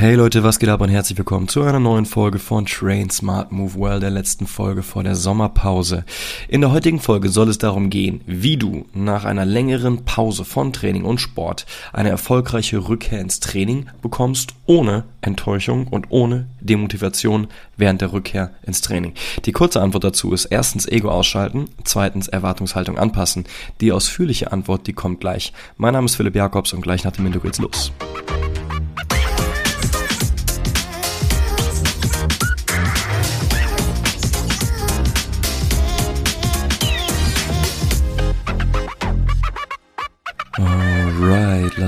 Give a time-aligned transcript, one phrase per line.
[0.00, 3.52] Hey Leute, was geht ab und herzlich willkommen zu einer neuen Folge von Train Smart
[3.52, 6.06] Move Well, der letzten Folge vor der Sommerpause.
[6.48, 10.72] In der heutigen Folge soll es darum gehen, wie du nach einer längeren Pause von
[10.72, 18.00] Training und Sport eine erfolgreiche Rückkehr ins Training bekommst, ohne Enttäuschung und ohne Demotivation während
[18.00, 19.12] der Rückkehr ins Training.
[19.44, 23.44] Die kurze Antwort dazu ist erstens Ego ausschalten, zweitens Erwartungshaltung anpassen.
[23.82, 25.52] Die ausführliche Antwort, die kommt gleich.
[25.76, 27.92] Mein Name ist Philipp Jakobs und gleich nach dem Intro geht's los.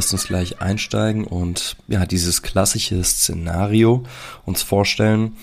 [0.03, 4.03] Lasst uns gleich einsteigen und ja, dieses klassische Szenario
[4.45, 5.37] uns vorstellen.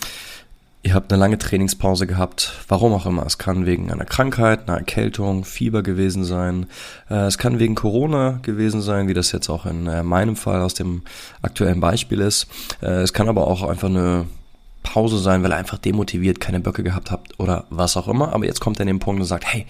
[0.84, 3.26] Ihr habt eine lange Trainingspause gehabt, warum auch immer.
[3.26, 6.66] Es kann wegen einer Krankheit, einer Erkältung, Fieber gewesen sein.
[7.10, 10.62] Äh, es kann wegen Corona gewesen sein, wie das jetzt auch in äh, meinem Fall
[10.62, 11.04] aus dem
[11.42, 12.48] aktuellen Beispiel ist.
[12.82, 14.26] Äh, es kann aber auch einfach eine
[14.84, 18.34] Pause sein, weil ihr einfach demotiviert, keine Böcke gehabt habt oder was auch immer.
[18.34, 19.66] Aber jetzt kommt er an den Punkt und sagt, hey,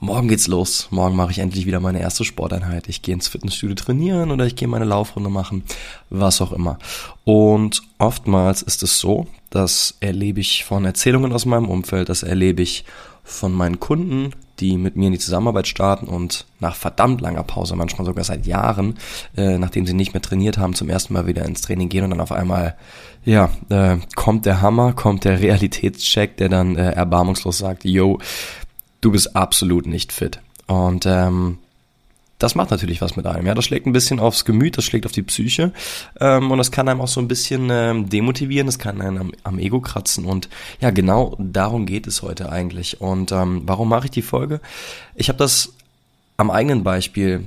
[0.00, 0.88] morgen geht's los.
[0.90, 2.88] Morgen mache ich endlich wieder meine erste Sporteinheit.
[2.88, 5.64] Ich gehe ins Fitnessstudio trainieren oder ich gehe meine Laufrunde machen,
[6.10, 6.78] was auch immer.
[7.24, 12.62] Und oftmals ist es so, das erlebe ich von Erzählungen aus meinem Umfeld, das erlebe
[12.62, 12.84] ich
[13.24, 17.76] von meinen Kunden, die mit mir in die Zusammenarbeit starten und nach verdammt langer Pause,
[17.76, 18.98] manchmal sogar seit Jahren,
[19.36, 22.10] äh, nachdem sie nicht mehr trainiert haben, zum ersten Mal wieder ins Training gehen und
[22.10, 22.76] dann auf einmal,
[23.24, 28.18] ja, äh, kommt der Hammer, kommt der Realitätscheck, der dann äh, erbarmungslos sagt, yo,
[29.00, 30.40] du bist absolut nicht fit.
[30.66, 31.58] Und ähm,
[32.38, 33.46] das macht natürlich was mit einem.
[33.46, 35.72] Ja, das schlägt ein bisschen aufs Gemüt, das schlägt auf die Psyche
[36.20, 39.32] ähm, und das kann einem auch so ein bisschen ähm, demotivieren, das kann einem am,
[39.42, 40.48] am, Ego kratzen und
[40.80, 43.00] ja, genau darum geht es heute eigentlich.
[43.00, 44.60] Und ähm, warum mache ich die Folge?
[45.16, 45.72] Ich habe das
[46.36, 47.44] am eigenen Beispiel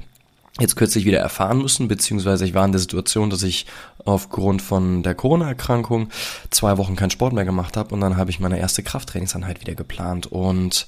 [0.60, 3.66] jetzt kürzlich wieder erfahren müssen, beziehungsweise ich war in der Situation, dass ich
[4.04, 6.10] aufgrund von der Corona-Erkrankung
[6.50, 9.76] zwei Wochen keinen Sport mehr gemacht habe und dann habe ich meine erste Krafttrainingseinheit wieder
[9.76, 10.88] geplant und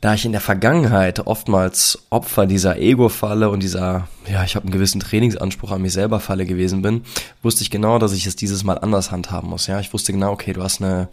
[0.00, 4.72] da ich in der Vergangenheit oftmals Opfer dieser Ego-Falle und dieser, ja, ich habe einen
[4.72, 7.02] gewissen Trainingsanspruch an mich selber Falle gewesen bin,
[7.42, 9.66] wusste ich genau, dass ich es dieses Mal anders handhaben muss.
[9.66, 11.08] Ja, ich wusste genau, okay, du hast eine,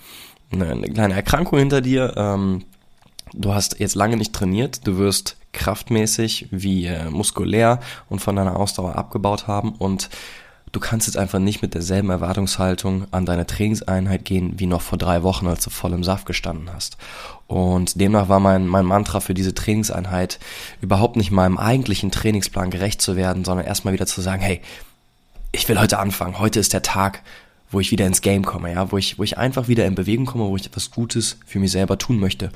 [0.51, 2.63] eine, eine kleine Erkrankung hinter dir, ähm,
[3.33, 8.57] du hast jetzt lange nicht trainiert, du wirst kraftmäßig wie äh, muskulär und von deiner
[8.57, 10.09] Ausdauer abgebaut haben und
[10.75, 14.97] du kannst jetzt einfach nicht mit derselben Erwartungshaltung an deine Trainingseinheit gehen wie noch vor
[14.97, 16.97] drei Wochen, als du voll im Saft gestanden hast.
[17.47, 20.37] Und demnach war mein, mein Mantra für diese Trainingseinheit
[20.81, 24.61] überhaupt nicht meinem eigentlichen Trainingsplan gerecht zu werden, sondern erstmal wieder zu sagen, hey,
[25.53, 26.39] ich will heute anfangen.
[26.39, 27.21] Heute ist der Tag,
[27.71, 30.25] wo ich wieder ins Game komme, ja, wo ich, wo ich einfach wieder in Bewegung
[30.25, 32.51] komme, wo ich etwas Gutes für mich selber tun möchte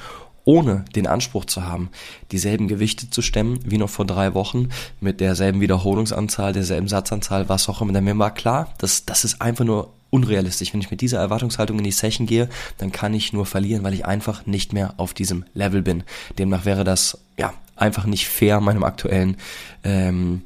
[0.50, 1.90] ohne den Anspruch zu haben,
[2.32, 7.70] dieselben Gewichte zu stemmen wie noch vor drei Wochen, mit derselben Wiederholungsanzahl, derselben Satzanzahl, was
[7.70, 7.94] auch immer.
[7.94, 10.74] Denn mir war klar, dass das ist einfach nur unrealistisch.
[10.74, 12.50] Wenn ich mit dieser Erwartungshaltung in die Session gehe,
[12.80, 16.02] dann kann ich nur verlieren, weil ich einfach nicht mehr auf diesem Level bin.
[16.40, 19.38] Demnach wäre das ja einfach nicht fair meinem aktuellen
[19.84, 20.42] ähm,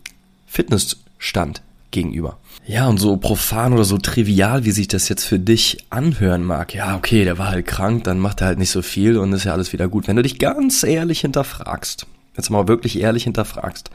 [0.48, 1.62] Fitnessstand
[1.94, 2.38] gegenüber.
[2.66, 6.74] Ja, und so profan oder so trivial, wie sich das jetzt für dich anhören mag.
[6.74, 9.46] Ja, okay, der war halt krank, dann macht er halt nicht so viel und ist
[9.46, 10.08] ja alles wieder gut.
[10.08, 12.06] Wenn du dich ganz ehrlich hinterfragst,
[12.36, 13.90] jetzt mal wirklich ehrlich hinterfragst,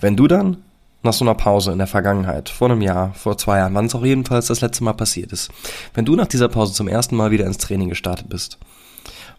[0.00, 0.58] wenn du dann
[1.04, 3.94] nach so einer Pause in der Vergangenheit, vor einem Jahr, vor zwei Jahren, wann es
[3.94, 5.50] auch jedenfalls das letzte Mal passiert ist,
[5.92, 8.58] wenn du nach dieser Pause zum ersten Mal wieder ins Training gestartet bist,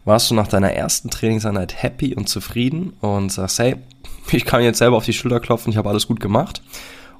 [0.06, 3.78] warst du nach deiner ersten Trainingseinheit happy und zufrieden und sagst, hey,
[4.32, 6.62] ich kann jetzt selber auf die Schulter klopfen, ich habe alles gut gemacht?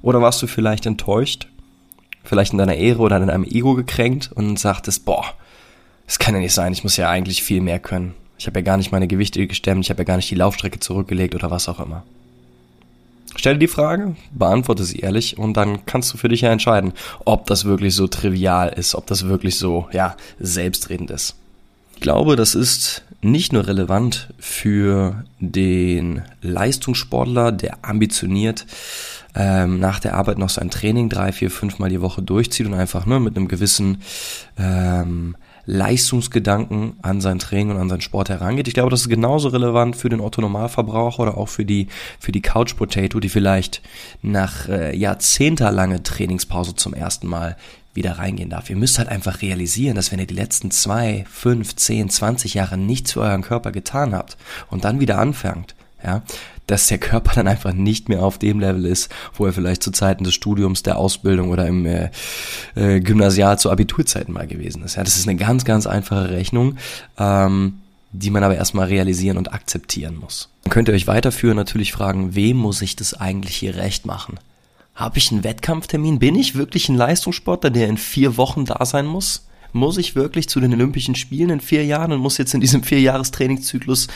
[0.02, 1.48] Oder warst du vielleicht enttäuscht,
[2.24, 5.24] vielleicht in deiner Ehre oder in deinem Ego gekränkt und sagtest, boah,
[6.06, 8.14] das kann ja nicht sein, ich muss ja eigentlich viel mehr können.
[8.38, 10.78] Ich habe ja gar nicht meine Gewichte gestemmt, ich habe ja gar nicht die Laufstrecke
[10.78, 12.04] zurückgelegt oder was auch immer.
[13.34, 16.92] Stell dir die Frage, beantworte sie ehrlich und dann kannst du für dich ja entscheiden,
[17.24, 21.36] ob das wirklich so trivial ist, ob das wirklich so, ja, selbstredend ist.
[21.94, 28.66] Ich glaube, das ist nicht nur relevant für den Leistungssportler, der ambitioniert
[29.36, 32.74] ähm, nach der Arbeit noch sein Training drei, vier, fünf Mal die Woche durchzieht und
[32.74, 34.02] einfach ne, mit einem gewissen
[34.58, 35.36] ähm,
[35.66, 38.68] Leistungsgedanken an sein Training und an seinen Sport herangeht.
[38.68, 41.88] Ich glaube, das ist genauso relevant für den Otto-Normalverbraucher oder auch für die,
[42.20, 43.82] für die Couch Potato, die vielleicht
[44.22, 47.56] nach äh, jahrzehntelange Trainingspause zum ersten Mal
[47.94, 48.70] wieder reingehen darf.
[48.70, 52.78] Ihr müsst halt einfach realisieren, dass wenn ihr die letzten zwei, fünf, zehn, zwanzig Jahre
[52.78, 54.36] nichts für euren Körper getan habt
[54.70, 55.74] und dann wieder anfangt,
[56.04, 56.22] ja,
[56.66, 59.90] dass der Körper dann einfach nicht mehr auf dem Level ist, wo er vielleicht zu
[59.90, 62.10] Zeiten des Studiums, der Ausbildung oder im äh,
[62.74, 64.96] äh, Gymnasial zu Abiturzeiten mal gewesen ist.
[64.96, 66.76] Ja, das ist eine ganz, ganz einfache Rechnung,
[67.18, 67.80] ähm,
[68.12, 70.48] die man aber erstmal realisieren und akzeptieren muss.
[70.64, 74.38] Dann könnt ihr euch weiterführen natürlich fragen, wem muss ich das eigentlich hier recht machen?
[74.94, 76.18] Habe ich einen Wettkampftermin?
[76.18, 79.46] Bin ich wirklich ein Leistungssportler, der in vier Wochen da sein muss?
[79.72, 82.82] Muss ich wirklich zu den Olympischen Spielen in vier Jahren und muss jetzt in diesem
[82.82, 84.08] Vierjahrestrainingszyklus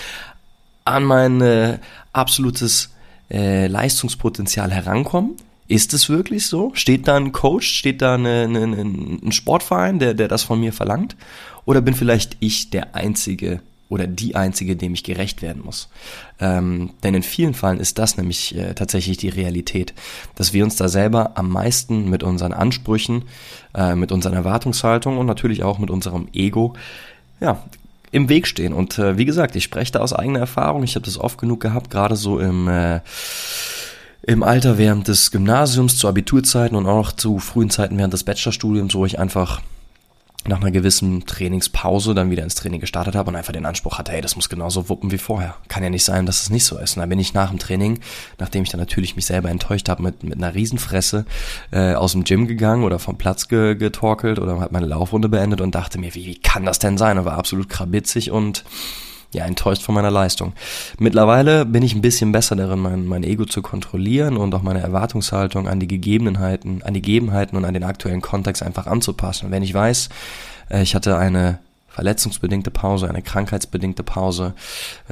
[0.85, 1.79] an mein äh,
[2.12, 2.90] absolutes
[3.30, 5.36] äh, Leistungspotenzial herankommen?
[5.68, 6.72] Ist es wirklich so?
[6.74, 10.72] Steht da ein Coach, steht da eine, eine, ein Sportverein, der, der das von mir
[10.72, 11.16] verlangt?
[11.64, 15.88] Oder bin vielleicht ich der Einzige oder die Einzige, dem ich gerecht werden muss?
[16.40, 19.94] Ähm, denn in vielen Fällen ist das nämlich äh, tatsächlich die Realität,
[20.34, 23.26] dass wir uns da selber am meisten mit unseren Ansprüchen,
[23.72, 26.74] äh, mit unseren Erwartungshaltungen und natürlich auch mit unserem Ego,
[27.40, 27.62] ja,
[28.10, 28.72] im Weg stehen.
[28.72, 30.82] Und äh, wie gesagt, ich spreche da aus eigener Erfahrung.
[30.82, 33.00] Ich habe das oft genug gehabt, gerade so im äh,
[34.22, 38.94] im Alter während des Gymnasiums, zu Abiturzeiten und auch zu frühen Zeiten während des Bachelorstudiums,
[38.94, 39.62] wo ich einfach
[40.48, 44.12] nach einer gewissen Trainingspause dann wieder ins Training gestartet habe und einfach den Anspruch hatte,
[44.12, 45.56] hey, das muss genauso wuppen wie vorher.
[45.69, 46.96] Kann ja nicht sein, dass es nicht so ist.
[46.96, 48.00] Und dann bin ich nach dem Training,
[48.38, 51.26] nachdem ich dann natürlich mich selber enttäuscht habe, mit, mit einer Riesenfresse
[51.72, 55.60] äh, aus dem Gym gegangen oder vom Platz ge getorkelt oder hat meine Laufrunde beendet
[55.60, 57.19] und dachte mir, wie, wie kann das denn sein?
[57.19, 58.64] Und war absolut krabitzig und
[59.32, 60.54] ja, enttäuscht von meiner Leistung.
[60.98, 64.80] Mittlerweile bin ich ein bisschen besser darin, mein, mein Ego zu kontrollieren und auch meine
[64.80, 69.50] Erwartungshaltung an die Gegebenheiten, an die Gegebenheiten und an den aktuellen Kontext einfach anzupassen.
[69.50, 70.08] Wenn ich weiß,
[70.70, 74.54] äh, ich hatte eine verletzungsbedingte Pause, eine krankheitsbedingte Pause,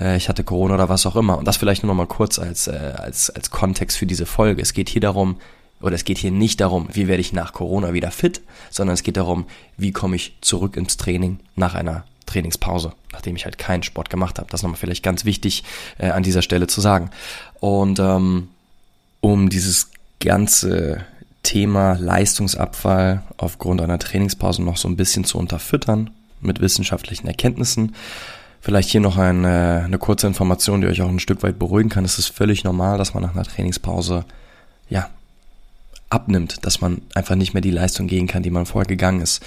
[0.00, 1.38] äh, ich hatte Corona oder was auch immer.
[1.38, 4.62] Und das vielleicht nur noch mal kurz als, äh, als, als Kontext für diese Folge.
[4.62, 5.36] Es geht hier darum,
[5.80, 9.04] oder es geht hier nicht darum, wie werde ich nach Corona wieder fit, sondern es
[9.04, 13.82] geht darum, wie komme ich zurück ins Training nach einer Trainingspause, nachdem ich halt keinen
[13.82, 14.48] Sport gemacht habe.
[14.50, 15.64] Das ist nochmal vielleicht ganz wichtig
[15.98, 17.10] äh, an dieser Stelle zu sagen.
[17.60, 18.48] Und ähm,
[19.20, 19.90] um dieses
[20.20, 21.04] ganze
[21.42, 26.10] Thema Leistungsabfall aufgrund einer Trainingspause noch so ein bisschen zu unterfüttern
[26.40, 27.94] mit wissenschaftlichen Erkenntnissen.
[28.60, 32.04] Vielleicht hier noch eine, eine kurze Information, die euch auch ein Stück weit beruhigen kann.
[32.04, 34.24] Es ist völlig normal, dass man nach einer Trainingspause
[34.90, 35.08] ja
[36.10, 39.42] abnimmt, dass man einfach nicht mehr die Leistung gehen kann, die man vorher gegangen ist.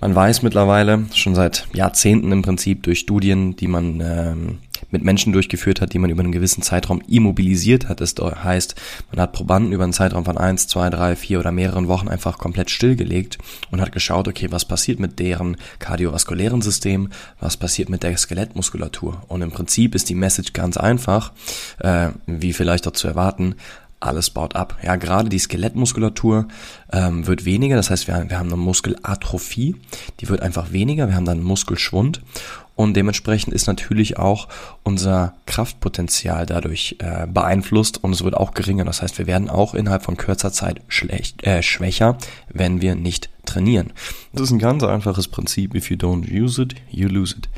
[0.00, 4.58] Man weiß mittlerweile schon seit Jahrzehnten im Prinzip durch Studien, die man ähm,
[4.90, 8.00] mit Menschen durchgeführt hat, die man über einen gewissen Zeitraum immobilisiert hat.
[8.00, 8.76] Das heißt,
[9.10, 12.38] man hat Probanden über einen Zeitraum von eins, zwei, drei, vier oder mehreren Wochen einfach
[12.38, 13.38] komplett stillgelegt
[13.72, 17.10] und hat geschaut, okay, was passiert mit deren kardiovaskulären System,
[17.40, 19.22] was passiert mit der Skelettmuskulatur.
[19.26, 21.32] Und im Prinzip ist die Message ganz einfach,
[21.80, 23.56] äh, wie vielleicht auch zu erwarten,
[24.00, 24.76] alles baut ab.
[24.82, 26.48] Ja, gerade die Skelettmuskulatur
[26.92, 29.76] ähm, wird weniger, das heißt, wir, wir haben eine Muskelatrophie,
[30.20, 32.22] die wird einfach weniger, wir haben dann Muskelschwund
[32.78, 34.46] und dementsprechend ist natürlich auch
[34.84, 38.84] unser Kraftpotenzial dadurch äh, beeinflusst und es wird auch geringer.
[38.84, 42.18] Das heißt, wir werden auch innerhalb von kürzer Zeit schlecht, äh, schwächer,
[42.48, 43.92] wenn wir nicht trainieren.
[44.32, 45.74] Das ist ein ganz einfaches Prinzip.
[45.74, 47.48] If you don't use it, you lose it.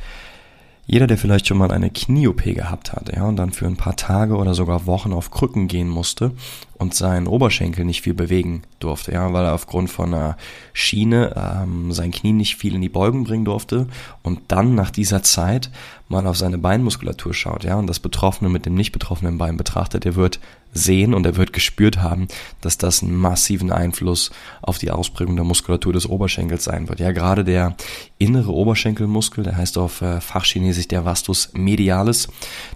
[0.93, 3.95] Jeder, der vielleicht schon mal eine Knie-OP gehabt hat, ja, und dann für ein paar
[3.95, 6.33] Tage oder sogar Wochen auf Krücken gehen musste
[6.81, 10.39] und seinen Oberschenkel nicht viel bewegen durfte, ja, weil er aufgrund von einer
[10.73, 13.87] Schiene ähm, sein Knie nicht viel in die Beugung bringen durfte
[14.23, 15.71] und dann nach dieser Zeit
[16.09, 20.05] mal auf seine Beinmuskulatur schaut, ja, und das Betroffene mit dem nicht betroffenen Bein betrachtet,
[20.05, 20.41] der wird
[20.73, 22.29] sehen und er wird gespürt haben,
[22.61, 24.31] dass das einen massiven Einfluss
[24.63, 27.01] auf die Ausprägung der Muskulatur des Oberschenkels sein wird.
[27.01, 27.77] Ja, gerade der
[28.19, 32.29] innere Oberschenkelmuskel, der heißt auf äh, Fachchinesisch der Vastus medialis,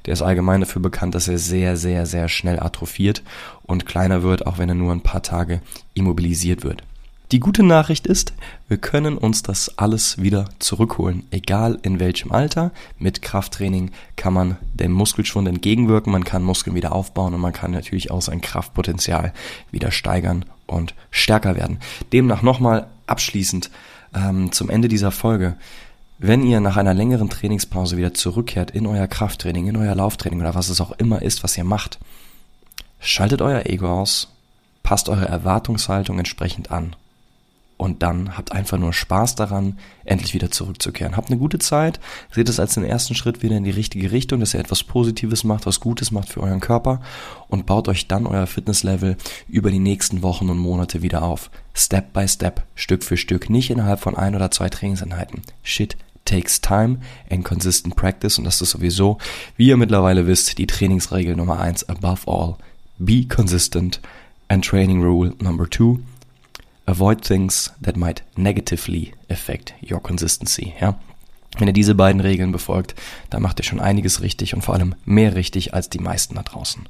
[0.06, 3.22] der ist allgemein dafür bekannt, dass er sehr, sehr, sehr schnell atrophiert
[3.64, 5.60] und kleiner wird, auch wenn er nur ein paar Tage
[5.94, 6.82] immobilisiert wird.
[7.32, 8.34] Die gute Nachricht ist,
[8.68, 12.70] wir können uns das alles wieder zurückholen, egal in welchem Alter.
[12.98, 17.70] Mit Krafttraining kann man dem Muskelschwund entgegenwirken, man kann Muskeln wieder aufbauen und man kann
[17.70, 19.32] natürlich auch sein Kraftpotenzial
[19.70, 21.78] wieder steigern und stärker werden.
[22.12, 23.70] Demnach nochmal abschließend
[24.14, 25.56] ähm, zum Ende dieser Folge.
[26.18, 30.54] Wenn ihr nach einer längeren Trainingspause wieder zurückkehrt in euer Krafttraining, in euer Lauftraining oder
[30.54, 31.98] was es auch immer ist, was ihr macht,
[33.04, 34.32] schaltet euer Ego aus,
[34.82, 36.96] passt eure Erwartungshaltung entsprechend an
[37.76, 41.16] und dann habt einfach nur Spaß daran, endlich wieder zurückzukehren.
[41.16, 44.40] Habt eine gute Zeit, seht es als den ersten Schritt wieder in die richtige Richtung,
[44.40, 47.00] dass ihr etwas Positives macht, was Gutes macht für euren Körper
[47.48, 49.16] und baut euch dann euer Fitnesslevel
[49.48, 51.50] über die nächsten Wochen und Monate wieder auf.
[51.74, 55.42] Step by Step, Stück für Stück, nicht innerhalb von ein oder zwei Trainingseinheiten.
[55.62, 59.18] Shit takes time and consistent practice und das ist sowieso,
[59.56, 62.56] wie ihr mittlerweile wisst, die Trainingsregel Nummer eins above all.
[62.98, 64.00] Be consistent
[64.48, 66.00] and training rule number two
[66.86, 70.74] avoid things that might negatively affect your consistency.
[70.80, 70.98] Ja?
[71.58, 72.94] Wenn ihr diese beiden Regeln befolgt,
[73.30, 76.42] dann macht ihr schon einiges richtig und vor allem mehr richtig als die meisten da
[76.42, 76.88] draußen.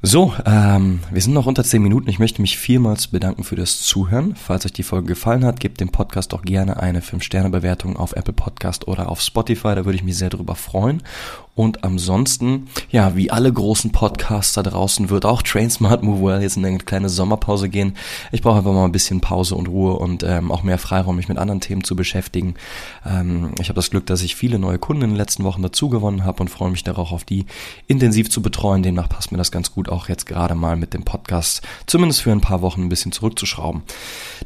[0.00, 2.08] So, ähm, wir sind noch unter 10 Minuten.
[2.08, 4.36] Ich möchte mich vielmals bedanken für das Zuhören.
[4.36, 8.32] Falls euch die Folge gefallen hat, gebt dem Podcast doch gerne eine 5-Sterne-Bewertung auf Apple
[8.32, 9.74] Podcast oder auf Spotify.
[9.74, 11.02] Da würde ich mich sehr darüber freuen.
[11.58, 16.40] Und ansonsten, ja, wie alle großen Podcasts da draußen, wird auch Train Smart Move Well
[16.40, 17.96] jetzt in eine kleine Sommerpause gehen.
[18.30, 21.28] Ich brauche einfach mal ein bisschen Pause und Ruhe und ähm, auch mehr Freiraum, mich
[21.28, 22.54] mit anderen Themen zu beschäftigen.
[23.04, 25.88] Ähm, ich habe das Glück, dass ich viele neue Kunden in den letzten Wochen dazu
[25.88, 27.44] gewonnen habe und freue mich darauf, auf die
[27.88, 28.84] intensiv zu betreuen.
[28.84, 32.30] Demnach passt mir das ganz gut, auch jetzt gerade mal mit dem Podcast zumindest für
[32.30, 33.82] ein paar Wochen ein bisschen zurückzuschrauben.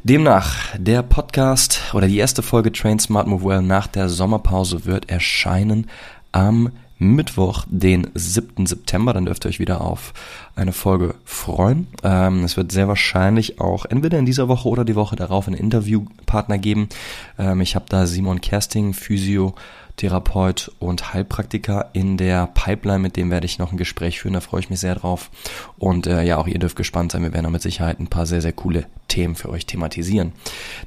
[0.01, 5.11] Demnach, der Podcast oder die erste Folge Train Smart Move Well nach der Sommerpause wird
[5.11, 5.85] erscheinen
[6.31, 6.71] am
[7.03, 8.65] Mittwoch, den 7.
[8.65, 9.13] September.
[9.13, 10.13] Dann dürft ihr euch wieder auf
[10.55, 11.87] eine Folge freuen.
[12.03, 15.57] Ähm, es wird sehr wahrscheinlich auch entweder in dieser Woche oder die Woche darauf einen
[15.57, 16.89] Interviewpartner geben.
[17.37, 19.55] Ähm, ich habe da Simon Kersting, Physio,
[19.97, 24.41] Therapeut und Heilpraktiker in der Pipeline, mit dem werde ich noch ein Gespräch führen, da
[24.41, 25.29] freue ich mich sehr drauf.
[25.77, 28.25] Und äh, ja, auch ihr dürft gespannt sein, wir werden da mit Sicherheit ein paar
[28.25, 30.31] sehr, sehr coole Themen für euch thematisieren.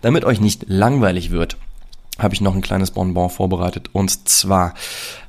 [0.01, 1.57] Damit euch nicht langweilig wird,
[2.19, 3.91] habe ich noch ein kleines Bonbon vorbereitet.
[3.93, 4.75] Und zwar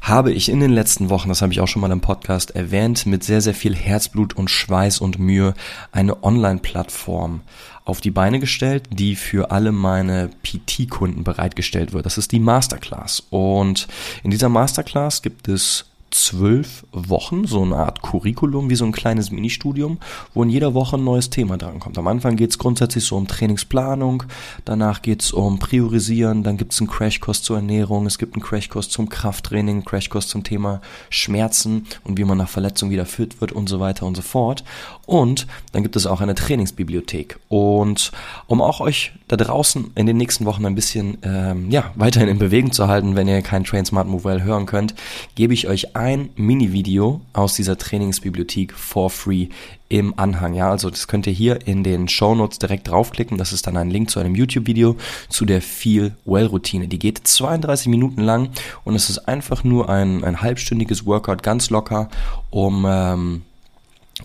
[0.01, 3.05] habe ich in den letzten Wochen, das habe ich auch schon mal im Podcast erwähnt,
[3.05, 5.53] mit sehr, sehr viel Herzblut und Schweiß und Mühe
[5.91, 7.41] eine Online-Plattform
[7.83, 12.05] auf die Beine gestellt, die für alle meine PT-Kunden bereitgestellt wird.
[12.05, 13.23] Das ist die Masterclass.
[13.29, 13.87] Und
[14.23, 15.85] in dieser Masterclass gibt es
[16.23, 19.99] zwölf Wochen, so eine Art Curriculum, wie so ein kleines Ministudium,
[20.33, 21.97] wo in jeder Woche ein neues Thema drankommt.
[21.97, 24.23] Am Anfang geht es grundsätzlich so um Trainingsplanung,
[24.65, 28.43] danach geht es um Priorisieren, dann gibt es einen Crashkurs zur Ernährung, es gibt einen
[28.43, 33.39] Crashkurs zum Krafttraining, einen Crashkurs zum Thema Schmerzen und wie man nach Verletzung wieder fit
[33.39, 34.63] wird und so weiter und so fort.
[35.05, 37.39] Und dann gibt es auch eine Trainingsbibliothek.
[37.47, 38.11] Und
[38.47, 42.39] um auch euch da draußen in den nächsten Wochen ein bisschen ähm, ja, weiterhin in
[42.39, 44.95] Bewegung zu halten, wenn ihr kein Train Smart Well hören könnt,
[45.35, 49.49] gebe ich euch ein Mini-Video aus dieser Trainingsbibliothek for free
[49.89, 50.53] im Anhang.
[50.53, 53.37] Ja, also das könnt ihr hier in den Show Notes direkt draufklicken.
[53.37, 54.95] Das ist dann ein Link zu einem YouTube-Video
[55.29, 56.87] zu der Feel Well Routine.
[56.87, 58.49] Die geht 32 Minuten lang
[58.83, 62.09] und es ist einfach nur ein, ein halbstündiges Workout, ganz locker,
[62.49, 63.41] um ähm,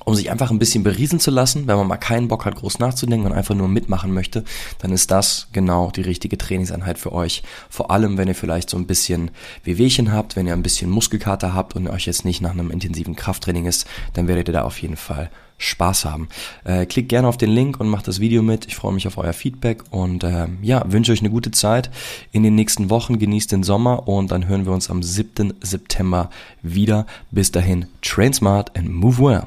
[0.05, 2.79] um sich einfach ein bisschen beriesen zu lassen, wenn man mal keinen Bock hat, groß
[2.79, 4.45] nachzudenken und einfach nur mitmachen möchte,
[4.79, 7.43] dann ist das genau die richtige Trainingseinheit für euch.
[7.69, 9.31] Vor allem, wenn ihr vielleicht so ein bisschen
[9.65, 13.17] Wehwehchen habt, wenn ihr ein bisschen Muskelkater habt und euch jetzt nicht nach einem intensiven
[13.17, 16.29] Krafttraining ist, dann werdet ihr da auf jeden Fall Spaß haben.
[16.65, 18.67] Äh, klickt gerne auf den Link und macht das Video mit.
[18.67, 21.91] Ich freue mich auf euer Feedback und äh, ja, wünsche euch eine gute Zeit
[22.33, 23.19] in den nächsten Wochen.
[23.19, 25.55] Genießt den Sommer und dann hören wir uns am 7.
[25.61, 26.31] September
[26.63, 27.07] wieder.
[27.31, 29.47] Bis dahin, train smart and move well.